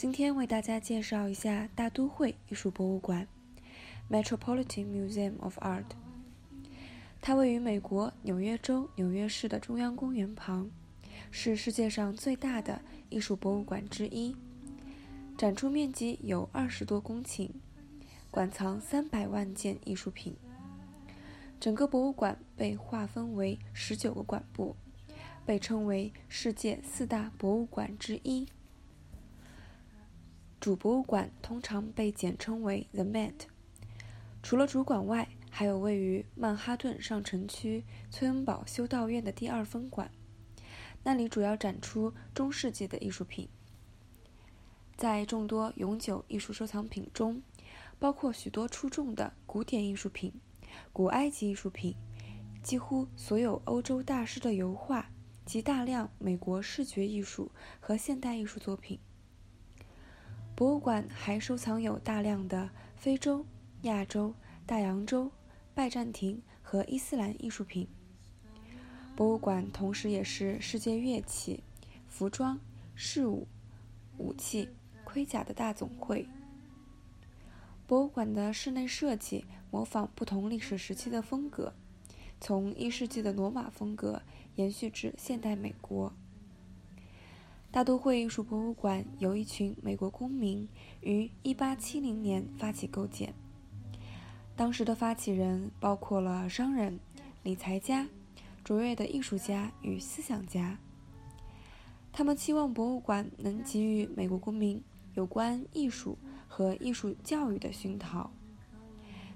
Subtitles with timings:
[0.00, 3.28] 今天为大家介绍一下大都会艺术博物馆
[4.10, 5.84] （Metropolitan Museum of Art）。
[7.20, 10.70] 它位于美国纽约州纽约市的中央公园旁，
[11.30, 14.34] 是世界上最大的艺术博物馆之一，
[15.36, 17.50] 展出面积有二十多公顷，
[18.30, 20.34] 馆藏三百万件艺术品。
[21.60, 24.74] 整个博物馆被划分为十九个馆部，
[25.44, 28.46] 被称为世界四大博物馆之一。
[30.60, 33.32] 主博物馆通常被简称为 The Met。
[34.42, 40.10] 除了主馆外，还有位于曼哈顿上城区崔恩堡修道院的第二分馆，
[41.02, 43.48] 那里主要展出中世纪的艺术品。
[44.98, 47.42] 在众多永久艺术收藏品中，
[47.98, 50.34] 包括许多出众的古典艺术品、
[50.92, 51.96] 古埃及艺术品，
[52.62, 55.10] 几乎所有欧洲大师的油画
[55.46, 57.50] 及大量美国视觉艺术
[57.80, 59.00] 和现代艺术作品。
[60.60, 63.46] 博物馆还收藏有大量的非洲、
[63.84, 64.34] 亚洲、
[64.66, 65.32] 大洋洲、
[65.72, 67.88] 拜占庭和伊斯兰艺术品。
[69.16, 71.64] 博物馆同时也是世界乐器、
[72.06, 72.60] 服装、
[72.94, 73.48] 饰物、
[74.18, 74.68] 武器、
[75.02, 76.28] 盔甲的大总会。
[77.86, 81.72] 博物馆的室内设计模仿不同历史时期的风格，
[82.38, 84.20] 从一世纪的罗马风格
[84.56, 86.12] 延续至现代美国。
[87.72, 90.68] 大都会艺术博物馆由一群美国公民
[91.02, 93.32] 于1870年发起构建。
[94.56, 96.98] 当时的发起人包括了商人、
[97.44, 98.08] 理财家、
[98.64, 100.78] 卓越的艺术家与思想家。
[102.12, 104.82] 他们期望博物馆能给予美国公民
[105.14, 108.32] 有关艺术和艺术教育的熏陶。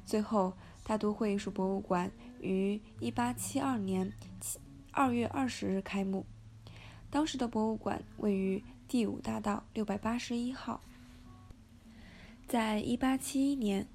[0.05, 4.12] 最后，大都会艺术博物馆于1872年
[4.93, 6.27] 2月20日开幕。
[7.15, 10.81] 当时的博物馆位于第五大道六百八十一号。
[12.48, 13.87] 在一八七一年，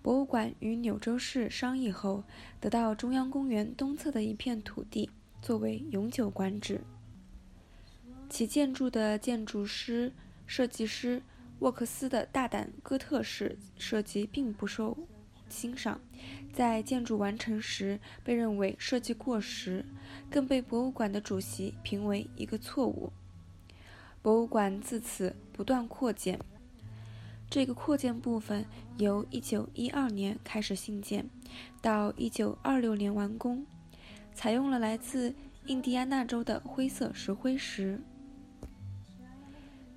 [0.00, 2.22] 博物馆与纽州市商议后，
[2.60, 5.10] 得到中央公园东侧的一片土地
[5.42, 6.80] 作为永久馆址。
[8.30, 10.12] 其建筑的建筑师、
[10.46, 11.20] 设计师
[11.58, 14.96] 沃克斯的大胆哥特式设计并不受。
[15.48, 16.00] 欣赏，
[16.52, 19.84] 在建筑完成时被认为设计过时，
[20.30, 23.12] 更被博物馆的主席评为一个错误。
[24.20, 26.38] 博物馆自此不断扩建，
[27.48, 28.66] 这个扩建部分
[28.96, 31.30] 由1912年开始兴建，
[31.80, 33.64] 到1926年完工，
[34.34, 35.34] 采用了来自
[35.66, 38.00] 印第安纳州的灰色石灰石。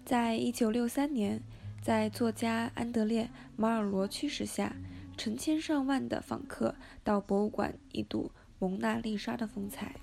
[0.05, 1.41] 在1963年，
[1.81, 3.25] 在作家安德烈·
[3.55, 4.75] 马尔罗驱使下。
[5.21, 6.73] 成千上万的访客
[7.03, 9.97] 到博物馆一睹蒙娜丽莎的风采。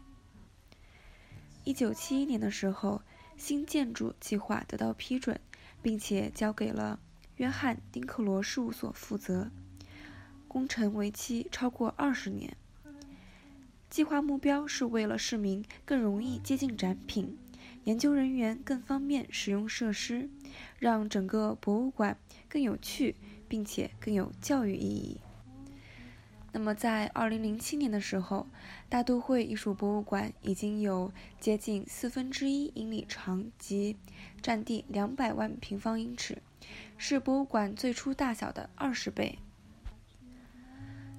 [1.65, 3.03] 一九七一年的时候，
[3.37, 5.41] 新建筑计划得到批准，
[5.83, 7.01] 并且交给了
[7.35, 9.51] 约翰·丁克罗事务所负责。
[10.47, 12.57] 工程为期超过二十年。
[13.91, 17.37] 计划目标是为了市民更容易接近展品，
[17.83, 20.31] 研究人员更方便使用设施，
[20.79, 22.17] 让整个博物馆
[22.49, 23.17] 更有趣。
[23.49, 25.23] 并且更有教育意义。
[26.53, 28.47] 那么，在2007年的时候，
[28.91, 31.11] 大都会艺术博物馆已经有
[31.41, 33.97] 接近四分之一英里长及
[34.43, 36.43] 占地两百万平方英尺，
[36.99, 39.39] 是博物馆最初大小的二十倍。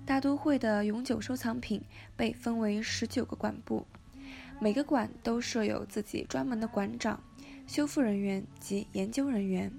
[0.06, 1.82] 大都会的永久收藏品
[2.16, 3.88] 被分为十九个馆部，
[4.60, 7.24] 每个馆都设有自己专门的馆长、
[7.70, 9.72] 修复人员及研究人员。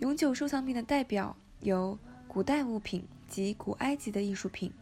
[0.00, 1.96] 永久收藏品的代表有
[2.26, 4.72] 古代物品及古埃及的艺术品、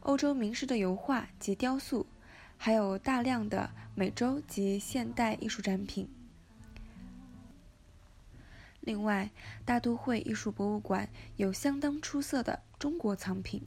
[0.00, 2.04] 欧洲名师的油画及雕塑，
[2.58, 6.06] 还有大量的美洲及现代艺术展品。
[8.82, 9.30] 另外，
[9.64, 13.62] 大都会艺术博物馆有相当出色的中国藏品。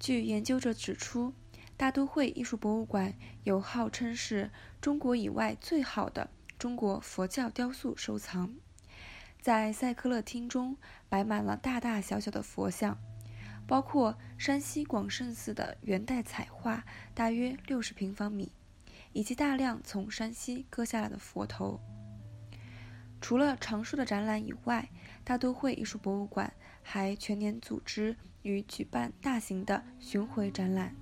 [0.00, 1.34] 据研究者指出，
[1.76, 3.12] 大都会艺术博物馆
[3.44, 8.54] 有号称是中国以外最好的中国佛教雕塑收藏。
[9.40, 10.76] 在赛克勒厅中
[11.08, 12.98] 摆满了大大小小的佛像，
[13.66, 16.84] 包括山西广胜寺的元代彩画，
[17.14, 18.50] 大约六十平方米，
[19.12, 21.80] 以及大量从山西割下来的佛头。
[23.20, 24.88] 除了常说的展览以外，
[25.24, 30.94] 大都会艺术博物馆还全年组织与举办大型的巡回展览。